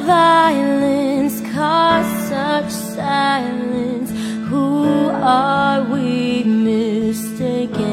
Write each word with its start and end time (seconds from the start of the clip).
violence 0.00 1.40
caused 1.52 2.28
such 2.28 2.70
silence? 2.70 4.10
Who 4.48 5.08
are 5.10 5.82
we 5.84 6.44
mistaken? 6.44 7.86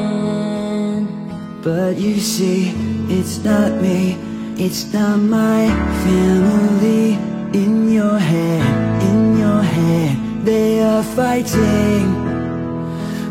But 1.62 1.96
you 1.96 2.20
see, 2.20 2.72
it's 3.08 3.42
not 3.44 3.72
me, 3.80 4.16
it's 4.56 4.92
not 4.92 5.18
my 5.18 5.68
family. 6.04 7.18
In 7.54 7.88
your 7.88 8.18
head, 8.18 9.02
in 9.02 9.38
your 9.38 9.62
head, 9.62 10.44
they 10.44 10.82
are 10.82 11.04
fighting 11.04 12.12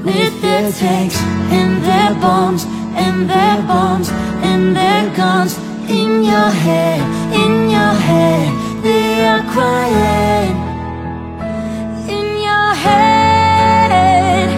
with 0.03 0.41
their 0.41 0.71
tanks 0.71 1.17
and 1.51 1.83
their 1.83 2.13
bombs 2.21 2.65
and 2.95 3.29
their 3.29 3.61
bombs 3.67 4.09
and 4.41 4.75
their 4.75 5.13
guns 5.15 5.57
in 5.89 6.23
your 6.23 6.49
head 6.49 7.22
crying. 9.53 10.55
In 12.17 12.27
your 12.47 12.69
head, 12.85 14.49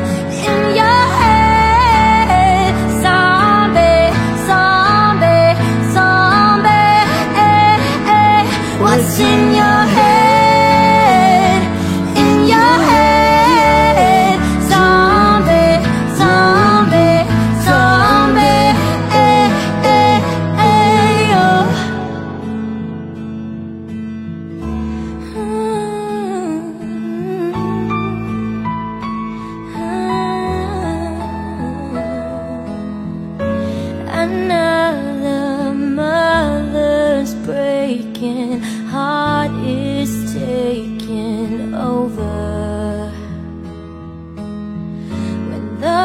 in 0.52 0.62
your 0.80 1.04
head, 1.20 2.72
zombie, 3.04 4.08
zombie, 4.48 5.52
zombie. 5.96 7.02
Eh, 7.44 7.76
eh. 8.16 8.42
What's 8.84 9.20
in 9.20 9.45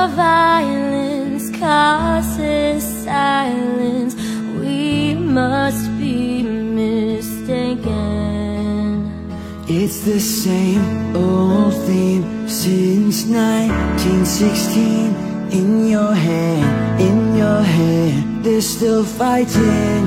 Violence 0.08 1.50
causes 1.58 2.82
silence, 3.04 4.14
we 4.58 5.14
must 5.14 5.86
be 5.98 6.42
mistaken. 6.42 8.00
It's 9.68 10.00
the 10.00 10.18
same 10.18 11.14
old 11.14 11.74
theme 11.86 12.48
since 12.48 13.26
1916 13.26 15.14
In 15.52 15.88
your 15.88 16.14
head, 16.14 17.00
in 17.00 17.36
your 17.36 17.62
head, 17.62 18.44
they're 18.44 18.60
still 18.60 19.04
fighting. 19.04 20.04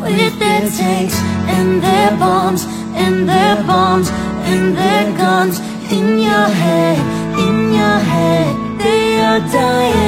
With 0.00 0.38
their 0.38 0.68
tanks 0.70 1.18
and 1.56 1.82
their 1.82 2.10
bombs 2.16 2.64
and 2.94 3.28
their 3.28 3.56
bombs 3.64 4.08
and 4.50 4.74
their 4.76 5.16
guns 5.16 5.60
in 5.92 6.18
your 6.18 6.48
head, 6.62 6.85
in 9.38 10.05